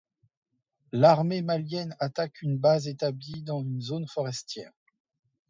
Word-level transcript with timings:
L'armée 0.93 1.43
malienne 1.43 1.95
attaque 1.99 2.41
une 2.41 2.57
base 2.57 2.87
établie 2.87 3.43
dans 3.43 3.61
une 3.61 3.81
zone 3.83 4.07
forestière. 4.07 4.71